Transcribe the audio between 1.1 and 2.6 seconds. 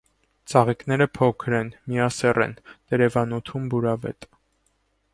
փոքր են, միասեռ են,